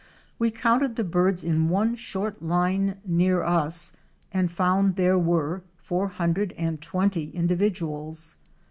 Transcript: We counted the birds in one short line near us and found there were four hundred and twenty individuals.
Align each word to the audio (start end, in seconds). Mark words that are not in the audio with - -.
We 0.39 0.49
counted 0.49 0.95
the 0.95 1.03
birds 1.03 1.43
in 1.43 1.69
one 1.69 1.93
short 1.93 2.41
line 2.41 2.97
near 3.05 3.43
us 3.43 3.95
and 4.31 4.51
found 4.51 4.95
there 4.95 5.19
were 5.19 5.61
four 5.77 6.07
hundred 6.07 6.53
and 6.53 6.81
twenty 6.81 7.29
individuals. 7.29 8.37